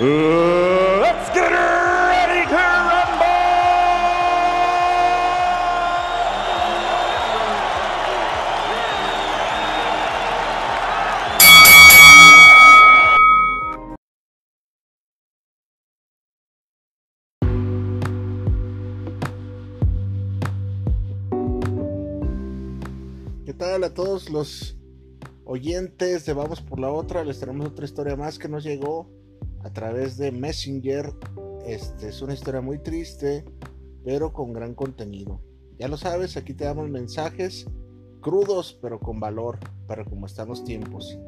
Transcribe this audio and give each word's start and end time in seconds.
let's 0.00 1.28
get 1.34 1.50
ready 1.50 2.46
to 2.48 2.56
rumble! 2.56 3.32
¿Qué 23.44 23.54
tal 23.54 23.84
a 23.84 23.92
todos 23.92 24.30
los 24.30 24.76
oyentes 25.44 26.24
de 26.24 26.32
Vamos 26.32 26.60
por 26.62 26.80
la 26.80 26.90
Otra? 26.90 27.24
Les 27.24 27.38
tenemos 27.38 27.66
otra 27.66 27.84
historia 27.84 28.16
más 28.16 28.38
que 28.38 28.48
nos 28.48 28.64
llegó 28.64 29.21
a 29.62 29.72
través 29.72 30.16
de 30.16 30.32
Messenger. 30.32 31.12
Este 31.66 32.08
es 32.08 32.22
una 32.22 32.34
historia 32.34 32.60
muy 32.60 32.78
triste, 32.78 33.44
pero 34.04 34.32
con 34.32 34.52
gran 34.52 34.74
contenido. 34.74 35.40
Ya 35.78 35.88
lo 35.88 35.96
sabes, 35.96 36.36
aquí 36.36 36.54
te 36.54 36.64
damos 36.64 36.88
mensajes 36.88 37.66
crudos, 38.20 38.78
pero 38.80 39.00
con 39.00 39.20
valor, 39.20 39.58
para 39.86 40.04
cómo 40.04 40.26
están 40.26 40.48
los 40.48 40.64
tiempos. 40.64 41.18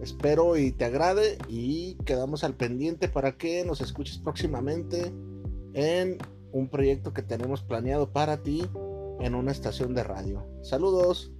Espero 0.00 0.56
y 0.56 0.72
te 0.72 0.86
agrade 0.86 1.38
y 1.48 1.94
quedamos 2.06 2.42
al 2.42 2.54
pendiente 2.54 3.08
para 3.08 3.36
que 3.36 3.64
nos 3.64 3.80
escuches 3.82 4.18
próximamente 4.18 5.12
en 5.74 6.16
un 6.52 6.68
proyecto 6.68 7.12
que 7.12 7.22
tenemos 7.22 7.62
planeado 7.62 8.10
para 8.10 8.42
ti 8.42 8.66
en 9.20 9.34
una 9.34 9.52
estación 9.52 9.94
de 9.94 10.02
radio. 10.02 10.46
Saludos. 10.62 11.32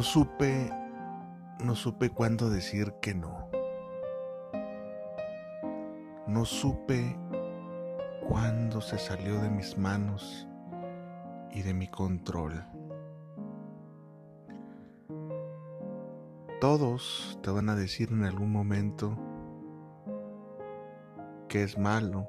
No 0.00 0.04
supe, 0.04 0.72
no 1.62 1.74
supe 1.74 2.08
cuándo 2.08 2.48
decir 2.48 2.94
que 3.02 3.14
no. 3.14 3.50
No 6.26 6.46
supe 6.46 7.18
cuándo 8.26 8.80
se 8.80 8.96
salió 8.96 9.38
de 9.42 9.50
mis 9.50 9.76
manos 9.76 10.48
y 11.50 11.60
de 11.60 11.74
mi 11.74 11.86
control. 11.86 12.64
Todos 16.62 17.38
te 17.42 17.50
van 17.50 17.68
a 17.68 17.76
decir 17.76 18.08
en 18.10 18.24
algún 18.24 18.50
momento 18.50 19.18
que 21.46 21.62
es 21.62 21.76
malo, 21.76 22.26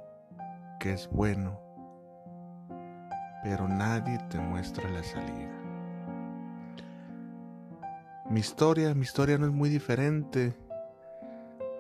que 0.82 0.92
es 0.92 1.10
bueno, 1.10 1.58
pero 3.46 3.70
nadie 3.70 4.20
te 4.30 4.40
muestra 4.40 4.90
la 4.90 5.04
salida. 5.04 5.61
Mi 8.32 8.40
historia, 8.40 8.94
mi 8.94 9.02
historia 9.02 9.38
no 9.38 9.46
es 9.46 9.52
muy 9.52 9.68
diferente 9.68 10.56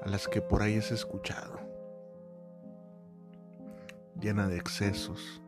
a 0.04 0.10
las 0.10 0.28
que 0.28 0.42
por 0.42 0.62
ahí 0.62 0.76
has 0.76 0.92
escuchado. 0.92 1.62
Llena 4.20 4.50
de 4.50 4.58
excesos, 4.58 5.42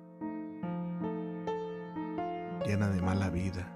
llena 2.66 2.88
de 2.88 3.02
mala 3.02 3.30
vida, 3.30 3.68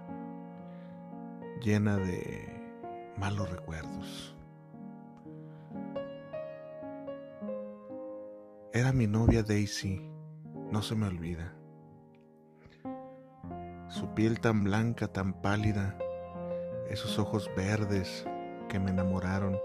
llena 1.61 1.97
de 1.97 2.47
malos 3.17 3.51
recuerdos. 3.51 4.33
Era 8.71 8.93
mi 8.93 9.05
novia 9.05 9.43
Daisy, 9.43 10.09
no 10.71 10.81
se 10.81 10.95
me 10.95 11.07
olvida. 11.07 11.53
Su 13.89 14.13
piel 14.13 14.39
tan 14.39 14.63
blanca, 14.63 15.09
tan 15.09 15.41
pálida, 15.41 15.97
esos 16.89 17.19
ojos 17.19 17.49
verdes 17.55 18.25
que 18.69 18.79
me 18.79 18.91
enamoraron. 18.91 19.57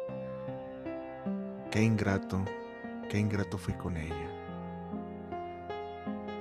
Qué 1.70 1.82
ingrato, 1.82 2.44
qué 3.08 3.18
ingrato 3.18 3.58
fui 3.58 3.74
con 3.74 3.96
ella. 3.96 4.28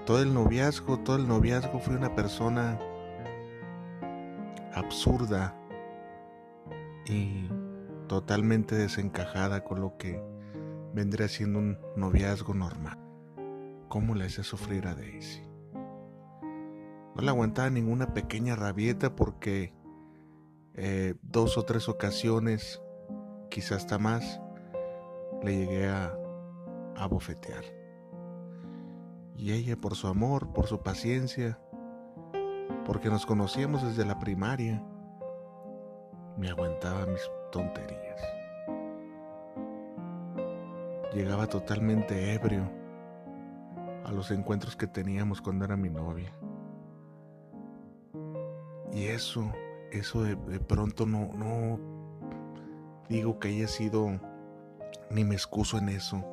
Todo 0.05 0.21
el 0.21 0.33
noviazgo, 0.33 0.99
todo 0.99 1.15
el 1.15 1.27
noviazgo 1.27 1.79
fue 1.79 1.95
una 1.95 2.15
persona 2.15 2.79
absurda 4.73 5.55
y 7.05 7.47
totalmente 8.07 8.75
desencajada 8.75 9.63
con 9.63 9.81
lo 9.81 9.97
que 9.97 10.21
vendría 10.93 11.27
siendo 11.27 11.59
un 11.59 11.77
noviazgo 11.95 12.53
normal. 12.53 12.97
¿Cómo 13.87 14.15
le 14.15 14.25
hice 14.25 14.43
sufrir 14.43 14.87
a 14.87 14.95
Daisy? 14.95 15.43
No 17.15 17.21
le 17.21 17.29
aguantaba 17.29 17.69
ninguna 17.69 18.13
pequeña 18.13 18.55
rabieta 18.55 19.15
porque 19.15 19.73
eh, 20.75 21.15
dos 21.21 21.57
o 21.57 21.63
tres 21.63 21.89
ocasiones, 21.89 22.81
quizás 23.49 23.83
hasta 23.83 23.97
más, 23.97 24.41
le 25.43 25.57
llegué 25.57 25.87
a, 25.87 26.15
a 26.95 27.07
bofetear. 27.07 27.63
Y 29.35 29.53
ella 29.53 29.75
por 29.75 29.95
su 29.95 30.07
amor, 30.07 30.53
por 30.53 30.67
su 30.67 30.81
paciencia, 30.81 31.59
porque 32.85 33.09
nos 33.09 33.25
conocíamos 33.25 33.83
desde 33.83 34.05
la 34.05 34.19
primaria, 34.19 34.83
me 36.37 36.49
aguantaba 36.49 37.05
mis 37.05 37.21
tonterías. 37.51 38.21
Llegaba 41.13 41.47
totalmente 41.47 42.33
ebrio 42.33 42.69
a 44.05 44.11
los 44.11 44.31
encuentros 44.31 44.75
que 44.75 44.87
teníamos 44.87 45.41
cuando 45.41 45.65
era 45.65 45.75
mi 45.75 45.89
novia. 45.89 46.33
Y 48.93 49.05
eso 49.05 49.51
eso 49.91 50.23
de, 50.23 50.35
pronto 50.59 51.05
no, 51.05 51.29
no 51.35 51.79
digo 53.09 53.39
que 53.39 53.49
haya 53.49 53.67
sido, 53.67 54.19
ni 55.09 55.23
me 55.23 55.35
excuso 55.35 55.77
en 55.77 55.89
eso, 55.89 56.23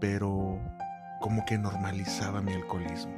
pero 0.00 0.60
como 1.20 1.44
que 1.44 1.56
normalizaba 1.56 2.42
mi 2.42 2.52
alcoholismo. 2.52 3.14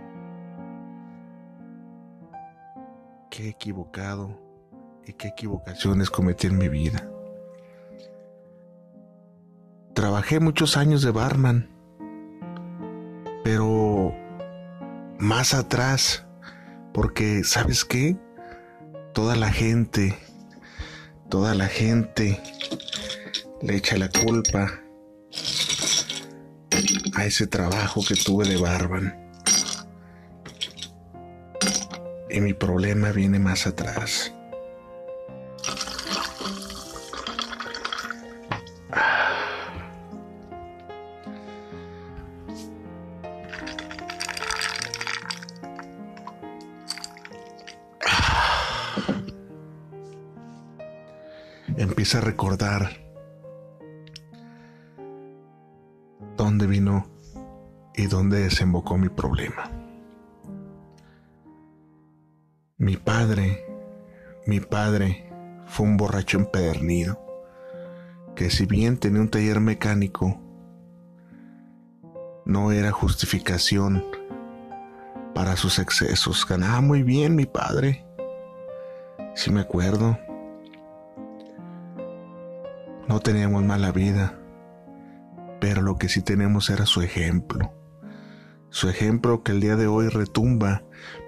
Qué 3.30 3.48
equivocado 3.48 4.38
y 5.06 5.12
qué 5.14 5.28
equivocaciones 5.28 6.10
cometí 6.10 6.46
en 6.46 6.58
mi 6.58 6.68
vida. 6.68 7.08
Trabajé 9.94 10.38
muchos 10.38 10.76
años 10.76 11.02
de 11.02 11.10
barman, 11.10 11.68
pero 13.42 14.14
más 15.18 15.54
atrás, 15.54 16.26
porque 16.92 17.42
¿sabes 17.42 17.84
qué? 17.84 18.16
Toda 19.18 19.34
la 19.34 19.50
gente, 19.50 20.16
toda 21.28 21.52
la 21.56 21.66
gente 21.66 22.40
le 23.60 23.74
echa 23.74 23.98
la 23.98 24.08
culpa 24.10 24.80
a 27.16 27.24
ese 27.24 27.48
trabajo 27.48 28.00
que 28.06 28.14
tuve 28.14 28.46
de 28.48 28.58
barban. 28.58 29.12
Y 32.30 32.40
mi 32.40 32.54
problema 32.54 33.10
viene 33.10 33.40
más 33.40 33.66
atrás. 33.66 34.32
Empieza 51.78 52.18
a 52.18 52.20
recordar 52.20 52.90
dónde 56.36 56.66
vino 56.66 57.06
y 57.94 58.06
dónde 58.06 58.40
desembocó 58.40 58.98
mi 58.98 59.08
problema. 59.08 59.70
Mi 62.76 62.96
padre 62.96 63.68
mi 64.48 64.60
padre 64.60 65.30
fue 65.66 65.84
un 65.84 65.98
borracho 65.98 66.38
empedernido, 66.38 67.20
que 68.34 68.48
si 68.48 68.64
bien 68.64 68.96
tenía 68.96 69.20
un 69.20 69.28
taller 69.28 69.60
mecánico, 69.60 70.40
no 72.46 72.72
era 72.72 72.90
justificación 72.90 74.02
para 75.34 75.56
sus 75.56 75.78
excesos. 75.78 76.46
Ganaba 76.48 76.80
muy 76.80 77.02
bien 77.02 77.36
mi 77.36 77.44
padre, 77.44 78.06
si 79.34 79.50
me 79.50 79.60
acuerdo. 79.60 80.18
No 83.08 83.20
teníamos 83.20 83.64
mala 83.64 83.90
vida, 83.90 84.38
pero 85.62 85.80
lo 85.80 85.96
que 85.96 86.10
sí 86.10 86.20
tenemos 86.20 86.68
era 86.68 86.84
su 86.84 87.00
ejemplo. 87.00 87.72
Su 88.68 88.90
ejemplo 88.90 89.42
que 89.42 89.52
el 89.52 89.60
día 89.60 89.76
de 89.76 89.86
hoy 89.86 90.08
retumba, 90.08 90.82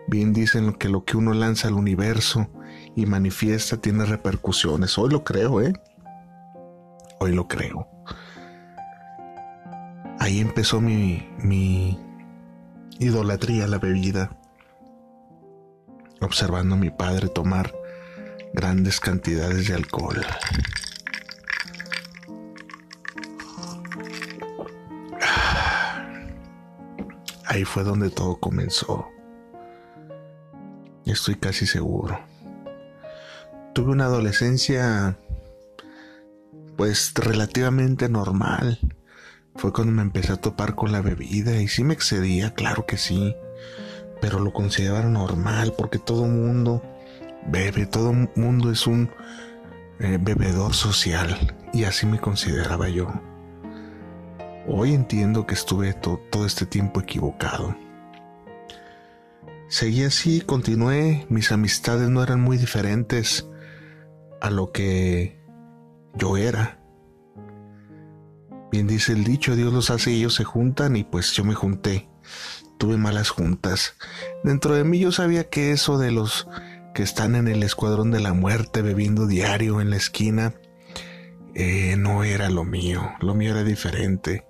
bien 0.07 0.35
dicen 0.35 0.75
que 0.75 0.91
lo 0.91 1.07
que 1.07 1.17
uno 1.17 1.33
lanza 1.33 1.69
al 1.69 1.75
universo 1.75 2.51
y 2.95 3.07
manifiesta 3.07 3.79
tiene 3.79 4.05
repercusiones. 4.05 4.99
Hoy 4.99 5.09
lo 5.09 5.25
creo, 5.25 5.63
¿eh? 5.63 5.73
Hoy 7.19 7.35
lo 7.35 7.49
creo. 7.49 7.89
Ahí 10.19 10.41
empezó 10.41 10.83
mi, 10.83 11.27
mi 11.39 11.99
idolatría 12.99 13.65
a 13.65 13.69
la 13.69 13.79
bebida, 13.79 14.37
observando 16.21 16.75
a 16.75 16.79
mi 16.79 16.91
padre 16.91 17.29
tomar 17.29 17.75
grandes 18.53 19.01
cantidades 19.01 19.69
de 19.69 19.75
alcohol. 19.75 20.23
Ahí 27.51 27.65
fue 27.65 27.83
donde 27.83 28.11
todo 28.11 28.39
comenzó. 28.39 29.09
Estoy 31.05 31.35
casi 31.35 31.67
seguro. 31.67 32.17
Tuve 33.73 33.91
una 33.91 34.05
adolescencia 34.05 35.19
pues 36.77 37.13
relativamente 37.17 38.09
normal. 38.09 38.79
Fue 39.57 39.73
cuando 39.73 39.93
me 39.93 40.03
empecé 40.03 40.35
a 40.35 40.37
topar 40.37 40.77
con 40.77 40.93
la 40.93 41.01
bebida 41.01 41.61
y 41.61 41.67
sí 41.67 41.83
me 41.83 41.93
excedía, 41.93 42.55
claro 42.55 42.87
que 42.87 42.97
sí, 42.97 43.35
pero 44.21 44.39
lo 44.39 44.53
consideraba 44.53 45.03
normal 45.03 45.75
porque 45.77 45.99
todo 45.99 46.27
mundo 46.27 46.85
bebe, 47.49 47.85
todo 47.85 48.13
mundo 48.13 48.71
es 48.71 48.87
un 48.87 49.11
eh, 49.99 50.19
bebedor 50.21 50.73
social 50.75 51.57
y 51.73 51.83
así 51.83 52.07
me 52.07 52.21
consideraba 52.21 52.89
yo. 52.89 53.13
Hoy 54.73 54.95
entiendo 54.95 55.49
que 55.49 55.55
estuve 55.55 55.95
todo 55.95 56.47
este 56.47 56.65
tiempo 56.65 57.01
equivocado. 57.01 57.77
Seguí 59.67 60.05
así, 60.05 60.43
continué, 60.43 61.27
mis 61.29 61.51
amistades 61.51 62.09
no 62.09 62.23
eran 62.23 62.41
muy 62.41 62.57
diferentes 62.57 63.49
a 64.41 64.49
lo 64.49 64.71
que 64.71 65.43
yo 66.15 66.37
era. 66.37 66.79
Bien 68.71 68.87
dice 68.87 69.13
el 69.13 69.25
dicho, 69.25 69.57
Dios 69.57 69.73
los 69.73 69.91
hace 69.91 70.13
y 70.13 70.19
ellos 70.19 70.37
se 70.37 70.45
juntan 70.45 70.95
y 70.95 71.03
pues 71.03 71.33
yo 71.33 71.43
me 71.43 71.55
junté. 71.55 72.09
Tuve 72.79 72.97
malas 72.97 73.31
juntas. 73.31 73.97
Dentro 74.45 74.77
de 74.77 74.85
mí 74.85 75.01
yo 75.01 75.11
sabía 75.11 75.51
que 75.51 75.73
eso 75.73 75.99
de 75.99 76.13
los 76.13 76.47
que 76.95 77.03
están 77.03 77.35
en 77.35 77.49
el 77.49 77.65
escuadrón 77.65 78.13
de 78.13 78.21
la 78.21 78.35
muerte 78.35 78.83
bebiendo 78.83 79.27
diario 79.27 79.81
en 79.81 79.91
la 79.91 79.97
esquina, 79.97 80.55
eh, 81.55 81.97
no 81.97 82.25
era 82.25 82.51
lo 82.51 82.65
mío, 82.65 83.13
lo 83.21 83.35
mío 83.35 83.51
era 83.51 83.65
diferente. 83.65 84.45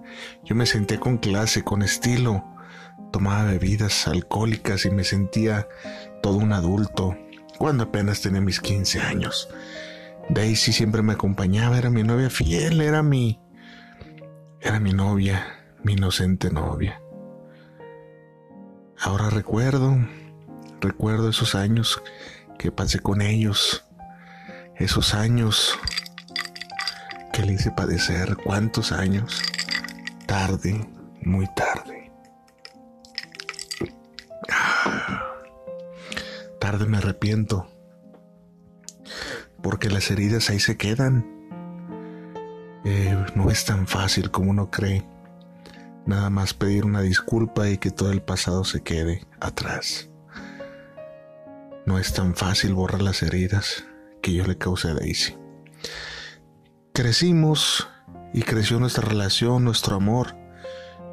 Yo 0.44 0.54
me 0.54 0.66
senté 0.66 0.98
con 0.98 1.18
clase, 1.18 1.64
con 1.64 1.82
estilo, 1.82 2.44
tomaba 3.10 3.44
bebidas 3.44 4.06
alcohólicas 4.06 4.84
y 4.84 4.90
me 4.90 5.04
sentía 5.04 5.68
todo 6.22 6.36
un 6.36 6.52
adulto, 6.52 7.16
cuando 7.58 7.84
apenas 7.84 8.20
tenía 8.20 8.40
mis 8.40 8.60
15 8.60 9.00
años. 9.00 9.48
Daisy 10.28 10.72
siempre 10.72 11.02
me 11.02 11.14
acompañaba, 11.14 11.78
era 11.78 11.90
mi 11.90 12.02
novia 12.02 12.30
fiel, 12.30 12.80
era 12.80 13.02
mi... 13.02 13.40
era 14.60 14.78
mi 14.78 14.92
novia, 14.92 15.44
mi 15.82 15.94
inocente 15.94 16.50
novia. 16.50 17.02
Ahora 18.98 19.30
recuerdo, 19.30 19.96
recuerdo 20.80 21.30
esos 21.30 21.54
años 21.54 22.02
que 22.58 22.70
pasé 22.70 23.00
con 23.00 23.22
ellos, 23.22 23.86
esos 24.76 25.14
años 25.14 25.78
que 27.40 27.46
le 27.46 27.54
hice 27.54 27.70
padecer, 27.70 28.36
cuántos 28.36 28.92
años, 28.92 29.40
tarde, 30.26 30.86
muy 31.22 31.46
tarde. 31.54 32.12
Tarde 36.60 36.84
me 36.84 36.98
arrepiento, 36.98 37.66
porque 39.62 39.88
las 39.88 40.10
heridas 40.10 40.50
ahí 40.50 40.60
se 40.60 40.76
quedan. 40.76 41.24
Eh, 42.84 43.16
no 43.34 43.50
es 43.50 43.64
tan 43.64 43.86
fácil 43.86 44.30
como 44.30 44.50
uno 44.50 44.70
cree. 44.70 45.06
Nada 46.04 46.28
más 46.28 46.52
pedir 46.52 46.84
una 46.84 47.00
disculpa 47.00 47.70
y 47.70 47.78
que 47.78 47.90
todo 47.90 48.12
el 48.12 48.20
pasado 48.20 48.64
se 48.64 48.82
quede 48.82 49.26
atrás. 49.40 50.10
No 51.86 51.98
es 51.98 52.12
tan 52.12 52.34
fácil 52.34 52.74
borrar 52.74 53.00
las 53.00 53.22
heridas 53.22 53.84
que 54.20 54.34
yo 54.34 54.46
le 54.46 54.58
causé 54.58 54.88
a 54.88 54.94
Daisy. 54.94 55.39
Crecimos 56.92 57.88
y 58.34 58.42
creció 58.42 58.80
nuestra 58.80 59.08
relación, 59.08 59.64
nuestro 59.64 59.94
amor. 59.94 60.34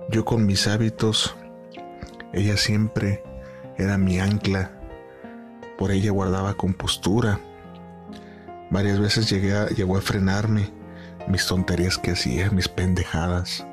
Yo 0.10 0.26
con 0.26 0.46
mis 0.46 0.68
hábitos, 0.68 1.36
ella 2.34 2.58
siempre 2.58 3.24
era 3.78 4.00
mi 4.00 4.20
ancla. 4.20 4.72
Por 5.78 5.92
ella 5.92 6.10
guardaba 6.12 6.56
compostura. 6.56 7.40
Varias 8.72 9.00
veces 9.00 9.30
llegué 9.30 9.56
a, 9.56 9.68
llegó 9.68 9.98
a 9.98 10.02
frenarme 10.02 10.74
mis 11.28 11.46
tonterías 11.46 12.00
que 12.00 12.12
hacía, 12.12 12.50
mis 12.50 12.68
pendejadas. 12.68 13.66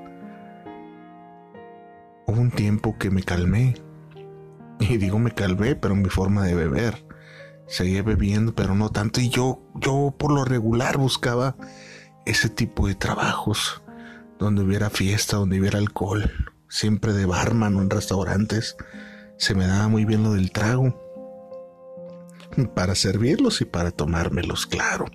Hubo 2.27 2.39
un 2.39 2.51
tiempo 2.51 2.97
que 2.99 3.11
me 3.11 3.23
calmé 3.23 3.77
y 4.79 4.99
digo 4.99 5.19
me 5.19 5.33
calvé, 5.33 5.75
pero 5.75 5.97
mi 5.97 6.11
forma 6.11 6.45
de 6.45 6.55
beber. 6.55 7.07
Seguía 7.67 8.03
bebiendo, 8.03 8.55
pero 8.55 8.75
no 8.75 8.91
tanto. 8.91 9.23
Y 9.23 9.31
yo, 9.31 9.63
yo 9.77 10.15
por 10.19 10.33
lo 10.33 10.45
regular 10.45 10.99
buscaba 10.99 11.57
ese 12.27 12.49
tipo 12.49 12.87
de 12.87 12.95
trabajos 12.95 13.83
donde 14.39 14.63
hubiera 14.63 14.91
fiesta, 14.91 15.37
donde 15.37 15.61
hubiera 15.61 15.79
alcohol, 15.79 16.31
siempre 16.69 17.13
de 17.13 17.27
barman 17.27 17.77
en 17.77 17.91
restaurantes. 17.91 18.77
Se 19.37 19.55
me 19.55 19.67
daba 19.67 19.89
muy 19.89 20.05
bien 20.05 20.23
lo 20.23 20.33
del 20.33 20.51
trago. 20.53 21.01
Para 22.75 22.95
servirlos 22.95 23.61
y 23.61 23.65
para 23.65 23.91
tomármelos, 23.91 24.67
claro. 24.67 25.07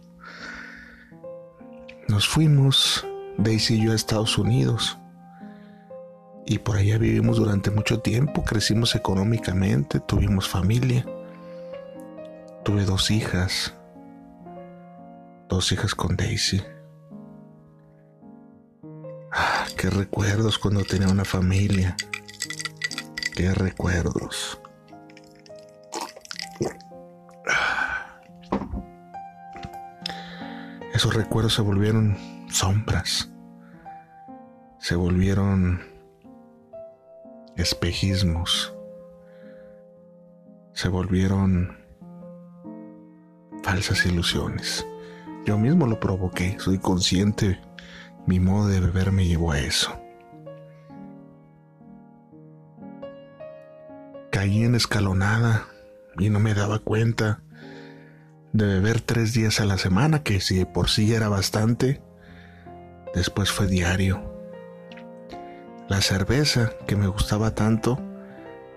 Nos 2.07 2.27
fuimos, 2.27 3.07
Daisy 3.37 3.75
y 3.75 3.85
yo, 3.85 3.91
a 3.91 3.95
Estados 3.95 4.37
Unidos 4.37 4.99
y 6.49 6.57
por 6.57 6.77
allá 6.77 6.97
vivimos 6.97 7.37
durante 7.37 7.69
mucho 7.69 7.99
tiempo, 7.99 8.43
crecimos 8.43 8.95
económicamente, 8.95 9.99
tuvimos 9.99 10.49
familia. 10.49 11.05
Tuve 12.65 12.85
dos 12.85 13.11
hijas, 13.11 13.75
dos 15.47 15.71
hijas 15.71 15.93
con 15.93 16.15
Daisy. 16.15 16.63
Qué 19.79 19.89
recuerdos 19.89 20.59
cuando 20.59 20.83
tenía 20.83 21.07
una 21.07 21.23
familia. 21.23 21.95
Qué 23.33 23.53
recuerdos. 23.53 24.59
Esos 30.93 31.13
recuerdos 31.13 31.53
se 31.53 31.61
volvieron 31.61 32.17
sombras. 32.51 33.29
Se 34.79 34.95
volvieron 34.95 35.81
espejismos 37.55 38.73
se 40.79 40.87
volvieron 40.87 41.77
falsas 43.63 44.05
ilusiones. 44.05 44.87
Yo 45.45 45.57
mismo 45.57 45.85
lo 45.87 45.99
provoqué, 45.99 46.57
soy 46.57 46.77
consciente, 46.79 47.59
mi 48.25 48.39
modo 48.39 48.67
de 48.67 48.79
beber 48.79 49.11
me 49.11 49.25
llevó 49.25 49.51
a 49.51 49.59
eso. 49.59 49.99
Caí 54.31 54.63
en 54.63 54.75
escalonada 54.75 55.67
y 56.17 56.29
no 56.29 56.39
me 56.39 56.53
daba 56.53 56.79
cuenta 56.79 57.41
de 58.53 58.65
beber 58.65 59.01
tres 59.01 59.33
días 59.33 59.59
a 59.59 59.65
la 59.65 59.77
semana, 59.77 60.23
que 60.23 60.39
si 60.41 60.65
por 60.65 60.89
sí 60.89 61.13
era 61.13 61.29
bastante, 61.29 62.01
después 63.13 63.51
fue 63.51 63.67
diario 63.67 64.29
la 65.89 66.01
cerveza, 66.01 66.69
que 66.85 66.95
me 66.95 67.07
gustaba 67.07 67.55
tanto, 67.55 67.99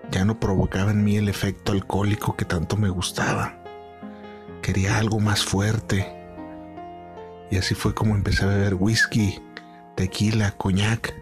ya 0.09 0.25
no 0.25 0.39
provocaba 0.39 0.89
en 0.89 1.03
mí 1.03 1.15
el 1.15 1.29
efecto 1.29 1.71
alcohólico 1.71 2.35
que 2.35 2.43
tanto 2.43 2.75
me 2.75 2.89
gustaba. 2.89 3.59
Quería 4.63 4.97
algo 4.97 5.19
más 5.19 5.43
fuerte. 5.45 6.22
Y 7.51 7.57
así 7.57 7.75
fue 7.75 7.93
como 7.93 8.15
empecé 8.15 8.45
a 8.45 8.47
beber 8.47 8.75
whisky, 8.75 9.39
tequila, 9.95 10.51
coñac, 10.57 11.13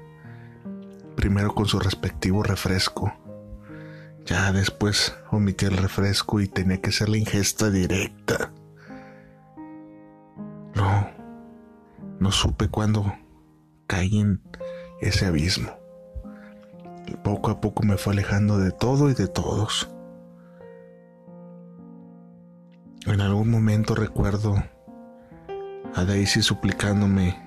primero 1.15 1.53
con 1.53 1.65
su 1.65 1.79
respectivo 1.79 2.43
refresco. 2.43 3.13
Ya 4.25 4.51
después 4.51 5.15
omití 5.31 5.65
el 5.65 5.77
refresco 5.77 6.39
y 6.39 6.47
tenía 6.47 6.79
que 6.79 6.89
hacer 6.89 7.09
la 7.09 7.17
ingesta 7.17 7.69
directa. 7.69 8.51
No, 10.75 11.09
no 12.19 12.31
supe 12.31 12.69
cuándo 12.69 13.13
caí 13.87 14.19
en 14.19 14.41
ese 15.01 15.25
abismo. 15.25 15.71
Y 17.07 17.15
poco 17.17 17.51
a 17.51 17.59
poco 17.59 17.83
me 17.83 17.97
fue 17.97 18.13
alejando 18.13 18.57
de 18.57 18.71
todo 18.71 19.09
y 19.09 19.13
de 19.13 19.27
todos. 19.27 19.89
En 23.07 23.19
algún 23.19 23.49
momento 23.49 23.95
recuerdo 23.95 24.63
a 25.95 26.05
Daisy 26.05 26.41
suplicándome 26.41 27.38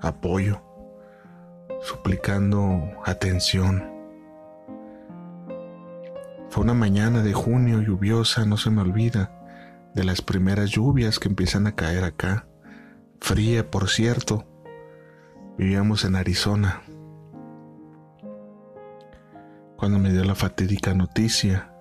apoyo, 0.00 0.62
suplicando 1.82 2.82
atención. 3.04 3.84
Fue 6.50 6.64
una 6.64 6.74
mañana 6.74 7.22
de 7.22 7.32
junio 7.32 7.80
lluviosa, 7.80 8.44
no 8.44 8.56
se 8.56 8.70
me 8.70 8.82
olvida, 8.82 9.32
de 9.94 10.04
las 10.04 10.22
primeras 10.22 10.70
lluvias 10.70 11.18
que 11.18 11.28
empiezan 11.28 11.66
a 11.66 11.74
caer 11.74 12.04
acá. 12.04 12.46
Fría, 13.20 13.70
por 13.70 13.88
cierto. 13.88 14.44
Vivíamos 15.56 16.04
en 16.04 16.14
Arizona. 16.14 16.82
Cuando 19.76 19.98
me 19.98 20.12
dio 20.12 20.24
la 20.24 20.34
fatídica 20.34 20.94
noticia 20.94 21.72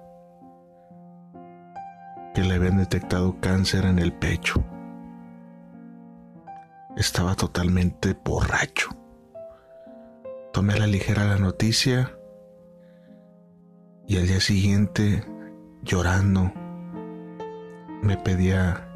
que 2.34 2.44
le 2.44 2.56
habían 2.56 2.78
detectado 2.78 3.40
cáncer 3.40 3.86
en 3.86 4.00
el 4.00 4.14
pecho. 4.14 4.64
Estaba 6.98 7.36
totalmente 7.36 8.18
borracho. 8.26 8.90
Tomé 10.52 10.74
a 10.74 10.80
la 10.80 10.88
ligera 10.88 11.26
la 11.26 11.38
noticia 11.38 12.18
y 14.08 14.18
al 14.18 14.26
día 14.26 14.40
siguiente, 14.40 15.24
llorando, 15.84 16.52
me 18.02 18.18
pedía 18.18 18.92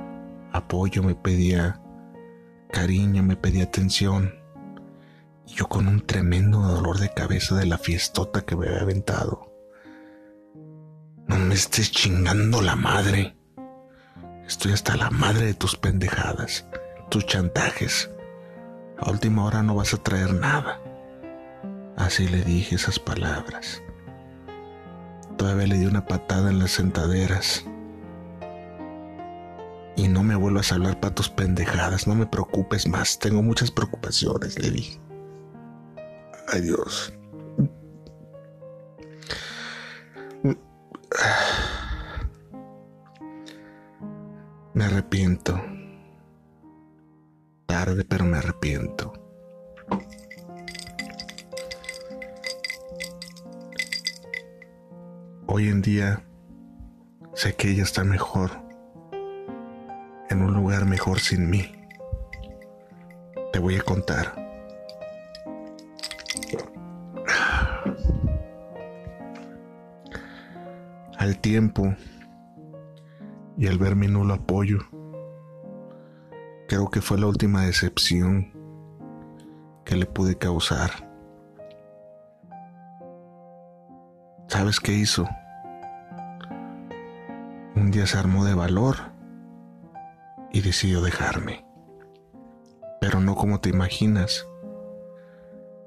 apoyo, 0.52 1.04
me 1.04 1.14
pedía 1.14 1.80
cariño, 2.72 3.22
me 3.22 3.36
pedía 3.36 3.66
atención. 3.66 4.34
Y 5.46 5.54
yo 5.54 5.70
con 5.70 5.88
un 5.88 6.02
tremendo 6.02 6.60
dolor 6.60 6.98
de 6.98 7.14
cabeza 7.14 7.56
de 7.56 7.68
la 7.68 7.78
fiestota 7.78 8.42
que 8.42 8.56
me 8.56 8.68
había 8.68 8.82
aventado. 8.82 9.54
No 11.28 11.36
me 11.38 11.54
estés 11.54 11.92
chingando 11.92 12.64
la 12.64 12.76
madre. 12.76 13.38
Estoy 14.48 14.72
hasta 14.72 14.98
la 14.98 15.12
madre 15.12 15.46
de 15.46 15.54
tus 15.54 15.76
pendejadas 15.76 16.66
tus 17.12 17.26
chantajes. 17.26 18.10
A 18.98 19.12
última 19.12 19.44
hora 19.44 19.62
no 19.62 19.76
vas 19.76 19.94
a 19.94 19.98
traer 19.98 20.34
nada. 20.34 20.80
Así 21.98 22.28
le 22.28 22.42
dije 22.44 22.76
esas 22.76 22.98
palabras. 22.98 23.84
Todavía 25.38 25.68
le 25.68 25.78
di 25.78 25.86
una 25.86 26.06
patada 26.06 26.50
en 26.50 26.60
las 26.60 26.72
sentaderas. 26.72 27.66
Y 29.98 30.08
no 30.08 30.24
me 30.24 30.36
vuelvas 30.36 30.72
a 30.72 30.76
hablar 30.76 31.00
para 31.00 31.14
tus 31.14 31.30
pendejadas, 31.30 32.08
no 32.08 32.16
me 32.16 32.26
preocupes 32.26 32.88
más, 32.88 33.20
tengo 33.20 33.44
muchas 33.44 33.70
preocupaciones, 33.70 34.58
le 34.58 34.72
dije. 34.72 35.00
Adiós. 36.48 37.14
Me 44.74 44.86
arrepiento 44.86 45.62
tarde, 47.86 48.06
pero 48.06 48.26
me 48.26 48.38
arrepiento. 48.38 49.12
Hoy 55.48 55.68
en 55.68 55.82
día 55.82 56.22
sé 57.34 57.56
que 57.56 57.72
ella 57.72 57.82
está 57.82 58.04
mejor, 58.04 58.52
en 60.30 60.44
un 60.44 60.54
lugar 60.54 60.86
mejor 60.86 61.20
sin 61.20 61.50
mí. 61.50 61.72
Te 63.52 63.58
voy 63.58 63.78
a 63.78 63.82
contar. 63.82 64.36
Al 71.18 71.40
tiempo 71.40 71.96
y 73.58 73.66
al 73.66 73.80
ver 73.80 73.96
mi 73.96 74.08
nulo 74.08 74.36
apoyo, 74.36 74.82
Creo 76.72 76.90
que 76.90 77.02
fue 77.02 77.20
la 77.20 77.28
última 77.28 77.66
decepción 77.66 78.54
que 79.84 79.98
le 79.98 80.06
pude 80.06 80.38
causar. 80.38 80.90
¿Sabes 84.48 84.80
qué 84.80 84.94
hizo? 84.94 85.28
Un 87.76 87.92
día 87.92 88.08
se 88.08 88.18
armó 88.18 88.46
de 88.46 88.54
valor 88.54 88.96
y 90.54 90.62
decidió 90.62 91.02
dejarme. 91.02 91.66
Pero 93.02 93.20
no 93.20 93.36
como 93.36 93.60
te 93.60 93.68
imaginas. 93.68 94.48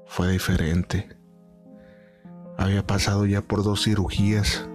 Fue 0.05 0.31
diferente. 0.31 1.17
Había 2.59 2.85
pasado 2.85 3.25
ya 3.25 3.41
por 3.41 3.63
dos 3.63 3.85
cirugías. 3.85 4.69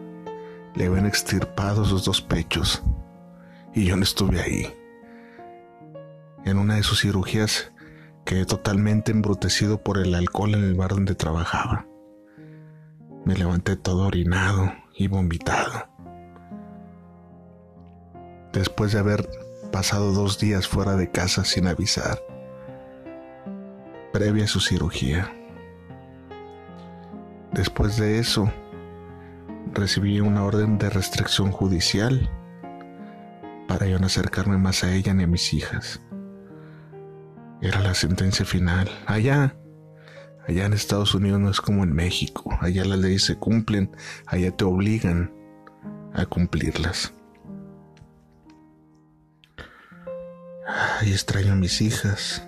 Le 0.75 0.87
habían 0.87 1.07
extirpado 1.07 1.85
sus 1.85 2.05
dos 2.05 2.21
pechos. 2.21 2.83
Y 3.73 3.85
yo 3.85 3.95
no 3.95 4.03
estuve 4.03 4.41
ahí. 4.41 4.80
En 6.45 6.59
una 6.59 6.77
de 6.77 6.83
sus 6.83 7.01
cirugías 7.01 7.73
quedé 8.25 8.47
totalmente 8.47 9.13
embrutecido 9.13 9.83
por 9.83 9.99
el 9.99 10.15
alcohol 10.15 10.55
en 10.55 10.65
el 10.65 10.75
bar 10.75 10.91
donde 10.91 11.15
trabajaba. 11.15 11.87
Me 13.25 13.35
levanté 13.35 13.77
todo 13.77 14.07
orinado 14.07 14.73
y 14.97 15.09
vomitado. 15.09 15.89
Después 18.53 18.93
de 18.93 18.99
haber 18.99 19.29
pasado 19.71 20.13
dos 20.13 20.39
días 20.39 20.67
fuera 20.67 20.97
de 20.97 21.11
casa 21.11 21.45
sin 21.45 21.67
avisar, 21.67 22.19
previa 24.13 24.45
a 24.45 24.49
su 24.49 24.61
cirugía. 24.61 25.33
Después 27.53 27.97
de 27.97 28.19
eso, 28.19 28.51
recibí 29.73 30.21
una 30.21 30.45
orden 30.45 30.79
de 30.79 30.91
restricción 30.91 31.53
judicial 31.53 32.31
para 33.69 33.87
yo 33.87 33.99
no 33.99 34.07
acercarme 34.07 34.59
más 34.59 34.83
a 34.83 34.93
ella 34.95 35.15
ni 35.15 35.25
a 35.25 35.29
mis 35.29 35.53
hijas. 35.53 36.01
Era 37.63 37.81
la 37.81 37.95
sentencia 37.95 38.45
final. 38.45 38.89
Allá, 39.07 39.57
allá 40.49 40.67
en 40.67 40.73
Estados 40.73 41.15
Unidos 41.15 41.41
no 41.41 41.51
es 41.51 41.61
como 41.61 41.85
en 41.85 41.93
México. 41.93 42.57
Allá 42.61 42.85
las 42.85 42.99
leyes 42.99 43.25
se 43.25 43.37
cumplen, 43.37 43.95
allá 44.27 44.51
te 44.57 44.65
obligan 44.65 45.33
a 46.15 46.27
cumplirlas. 46.27 47.13
Ay, 50.67 51.13
extraño 51.13 51.53
a 51.53 51.57
mis 51.57 51.81
hijas. 51.81 52.47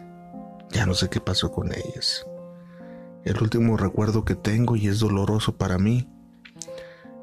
Ya 0.71 0.87
no 0.87 0.95
sé 0.95 1.11
qué 1.11 1.21
pasó 1.21 1.52
con 1.52 1.73
ellas. 1.73 2.26
El 3.25 3.40
último 3.40 3.76
recuerdo 3.76 4.25
que 4.25 4.35
tengo 4.35 4.76
y 4.76 4.88
es 4.88 4.99
doloroso 4.99 5.57
para 5.57 5.78
mí 5.78 6.09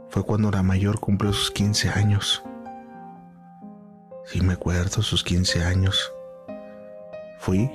fue 0.09 0.23
cuando 0.23 0.51
la 0.51 0.63
mayor 0.63 0.99
cumplió 0.99 1.33
sus 1.33 1.51
15 1.51 1.89
años. 1.89 2.43
Sí 4.25 4.41
me 4.41 4.53
acuerdo, 4.53 5.01
sus 5.01 5.23
15 5.23 5.63
años. 5.63 6.13
Fui, 7.39 7.69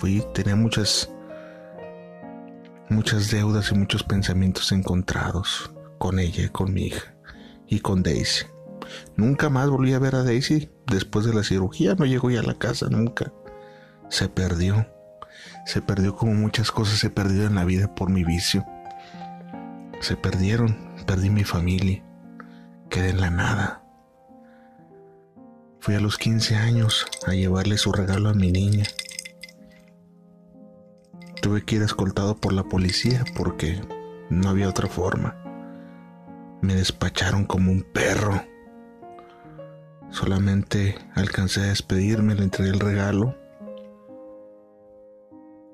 fui, 0.00 0.24
tenía 0.32 0.56
muchas, 0.56 1.10
muchas 2.88 3.30
deudas 3.30 3.70
y 3.70 3.74
muchos 3.74 4.02
pensamientos 4.02 4.72
encontrados 4.72 5.70
con 5.98 6.18
ella, 6.18 6.50
con 6.50 6.72
mi 6.72 6.86
hija 6.86 7.14
y 7.66 7.80
con 7.80 8.02
Daisy. 8.02 8.46
Nunca 9.16 9.50
más 9.50 9.68
volví 9.68 9.92
a 9.92 9.98
ver 9.98 10.14
a 10.14 10.24
Daisy 10.24 10.70
después 10.86 11.26
de 11.26 11.34
la 11.34 11.44
cirugía, 11.44 11.94
no 11.94 12.06
llegó 12.06 12.30
ya 12.30 12.40
a 12.40 12.44
la 12.44 12.54
casa 12.54 12.88
nunca. 12.88 13.30
Se 14.08 14.30
perdió, 14.30 14.86
se 15.66 15.82
perdió 15.82 16.16
como 16.16 16.32
muchas 16.32 16.72
cosas 16.72 16.98
se 16.98 17.10
perdido 17.10 17.46
en 17.46 17.54
la 17.54 17.64
vida 17.64 17.94
por 17.94 18.08
mi 18.08 18.24
vicio. 18.24 18.64
Se 20.00 20.16
perdieron, 20.16 20.94
perdí 21.06 21.28
mi 21.28 21.44
familia, 21.44 22.02
quedé 22.88 23.10
en 23.10 23.20
la 23.20 23.30
nada. 23.30 23.84
Fui 25.80 25.94
a 25.94 26.00
los 26.00 26.16
15 26.16 26.56
años 26.56 27.06
a 27.26 27.32
llevarle 27.32 27.76
su 27.76 27.92
regalo 27.92 28.30
a 28.30 28.34
mi 28.34 28.50
niña. 28.50 28.84
Tuve 31.50 31.64
que 31.64 31.74
ir 31.74 31.82
escoltado 31.82 32.36
por 32.36 32.52
la 32.52 32.62
policía 32.62 33.24
porque 33.36 33.80
no 34.28 34.50
había 34.50 34.68
otra 34.68 34.86
forma. 34.86 35.34
Me 36.62 36.76
despacharon 36.76 37.44
como 37.44 37.72
un 37.72 37.82
perro. 37.82 38.40
Solamente 40.10 40.96
alcancé 41.16 41.62
a 41.62 41.66
despedirme, 41.66 42.36
le 42.36 42.44
entregué 42.44 42.70
el 42.70 42.78
regalo 42.78 43.36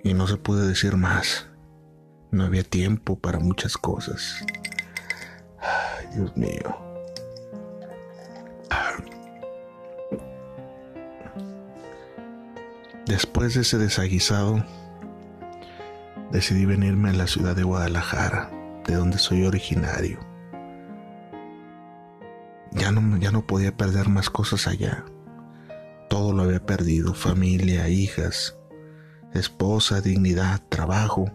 y 0.02 0.14
no 0.14 0.26
se 0.26 0.38
pude 0.38 0.66
decir 0.66 0.96
más. 0.96 1.46
No 2.30 2.44
había 2.44 2.62
tiempo 2.62 3.18
para 3.18 3.38
muchas 3.38 3.76
cosas. 3.76 4.46
Ay, 5.60 6.06
Dios 6.14 6.34
mío. 6.38 6.74
Después 13.04 13.52
de 13.52 13.60
ese 13.60 13.76
desaguisado, 13.76 14.64
decidí 16.30 16.64
venirme 16.64 17.10
a 17.10 17.14
la 17.14 17.26
ciudad 17.26 17.54
de 17.54 17.62
Guadalajara, 17.62 18.50
de 18.86 18.94
donde 18.94 19.18
soy 19.18 19.44
originario. 19.44 20.18
Ya 22.72 22.90
no, 22.92 23.16
ya 23.16 23.30
no 23.30 23.46
podía 23.46 23.76
perder 23.76 24.08
más 24.08 24.30
cosas 24.30 24.66
allá. 24.66 25.04
Todo 26.08 26.32
lo 26.32 26.42
había 26.42 26.64
perdido, 26.64 27.14
familia, 27.14 27.88
hijas, 27.88 28.56
esposa, 29.32 30.00
dignidad, 30.00 30.62
trabajo. 30.68 31.30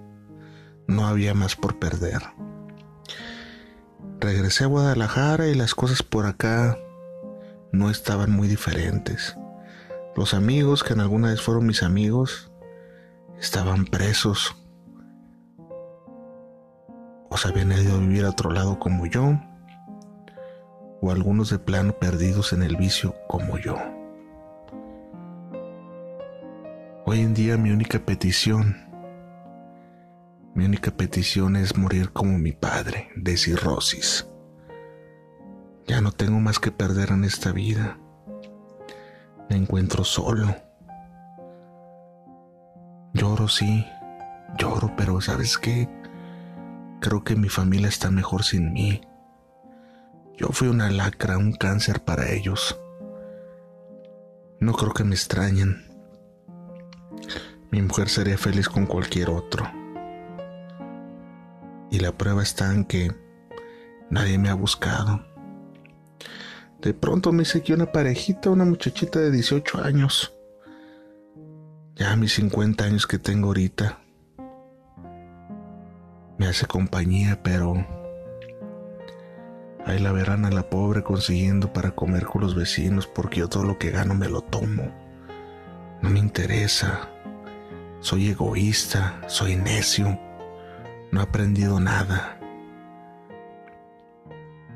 No 0.87 1.07
había 1.07 1.33
más 1.33 1.55
por 1.55 1.79
perder. 1.79 2.21
Regresé 4.19 4.65
a 4.65 4.67
Guadalajara 4.67 5.47
y 5.47 5.55
las 5.55 5.73
cosas 5.73 6.03
por 6.03 6.25
acá 6.25 6.77
no 7.71 7.89
estaban 7.89 8.31
muy 8.31 8.47
diferentes. 8.47 9.35
Los 10.15 10.33
amigos 10.33 10.83
que 10.83 10.93
en 10.93 10.99
alguna 10.99 11.29
vez 11.29 11.41
fueron 11.41 11.65
mis 11.65 11.83
amigos 11.83 12.51
estaban 13.39 13.85
presos 13.85 14.60
o 17.31 17.37
se 17.37 17.47
habían 17.47 17.71
ido 17.71 17.95
a 17.95 17.99
vivir 17.99 18.25
a 18.25 18.29
otro 18.29 18.51
lado 18.51 18.77
como 18.77 19.05
yo, 19.05 19.39
o 21.01 21.11
algunos 21.11 21.49
de 21.49 21.59
plano 21.59 21.93
perdidos 21.93 22.51
en 22.51 22.61
el 22.61 22.75
vicio 22.75 23.15
como 23.27 23.57
yo. 23.57 23.77
Hoy 27.05 27.21
en 27.21 27.33
día 27.33 27.57
mi 27.57 27.71
única 27.71 27.99
petición, 27.99 28.75
mi 30.53 30.65
única 30.65 30.91
petición 30.91 31.55
es 31.55 31.77
morir 31.77 32.11
como 32.11 32.37
mi 32.37 32.51
padre, 32.51 33.09
de 33.15 33.37
cirrosis. 33.37 34.27
Ya 35.87 36.01
no 36.01 36.11
tengo 36.11 36.39
más 36.41 36.59
que 36.59 36.71
perder 36.71 37.11
en 37.11 37.23
esta 37.23 37.53
vida. 37.53 37.97
Me 39.49 39.55
encuentro 39.55 40.03
solo. 40.03 40.53
Lloro, 43.13 43.47
sí, 43.47 43.85
lloro, 44.57 44.93
pero 44.97 45.19
¿sabes 45.21 45.57
qué? 45.57 45.89
Creo 47.01 47.23
que 47.23 47.35
mi 47.35 47.49
familia 47.49 47.87
está 47.87 48.11
mejor 48.11 48.43
sin 48.43 48.73
mí. 48.73 49.01
Yo 50.37 50.49
fui 50.49 50.67
una 50.67 50.91
lacra, 50.91 51.39
un 51.39 51.51
cáncer 51.51 52.03
para 52.03 52.29
ellos. 52.29 52.79
No 54.59 54.73
creo 54.73 54.93
que 54.93 55.03
me 55.03 55.15
extrañen. 55.15 55.89
Mi 57.71 57.81
mujer 57.81 58.07
sería 58.07 58.37
feliz 58.37 58.69
con 58.69 58.85
cualquier 58.85 59.31
otro. 59.31 59.65
Y 61.89 61.97
la 61.97 62.15
prueba 62.15 62.43
está 62.43 62.71
en 62.71 62.85
que 62.85 63.11
nadie 64.11 64.37
me 64.37 64.49
ha 64.49 64.53
buscado. 64.53 65.25
De 66.81 66.93
pronto 66.93 67.31
me 67.31 67.41
hice 67.41 67.63
que 67.63 67.73
una 67.73 67.91
parejita, 67.91 68.51
una 68.51 68.63
muchachita 68.63 69.19
de 69.19 69.31
18 69.31 69.83
años. 69.83 70.35
Ya 71.95 72.15
mis 72.15 72.35
50 72.35 72.83
años 72.83 73.07
que 73.07 73.17
tengo 73.17 73.47
ahorita 73.47 73.97
me 76.41 76.47
hace 76.47 76.65
compañía, 76.65 77.39
pero 77.43 77.85
ahí 79.85 79.99
la 79.99 80.11
verán 80.11 80.43
a 80.43 80.49
la 80.49 80.71
pobre 80.71 81.03
consiguiendo 81.03 81.71
para 81.71 81.91
comer 81.91 82.25
con 82.25 82.41
los 82.41 82.55
vecinos 82.55 83.05
porque 83.05 83.41
yo 83.41 83.47
todo 83.47 83.63
lo 83.63 83.77
que 83.77 83.91
gano 83.91 84.15
me 84.15 84.27
lo 84.27 84.41
tomo. 84.41 84.91
No 86.01 86.09
me 86.09 86.17
interesa. 86.17 87.11
Soy 87.99 88.29
egoísta, 88.29 89.21
soy 89.27 89.55
necio, 89.55 90.19
no 91.11 91.19
he 91.19 91.23
aprendido 91.23 91.79
nada. 91.79 92.39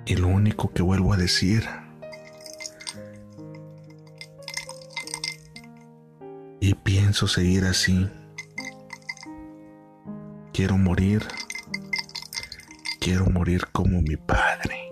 Y 0.05 0.17
lo 0.17 0.27
único 0.27 0.71
que 0.71 0.83
vuelvo 0.83 1.13
a 1.13 1.17
decir 1.17 1.67
y 6.59 6.75
pienso 6.75 7.27
seguir 7.27 7.65
así. 7.65 8.07
Quiero 10.53 10.77
morir 10.77 11.25
Quiero 13.05 13.27
morir 13.27 13.67
como 13.71 14.01
mi 14.01 14.17
padre. 14.17 14.84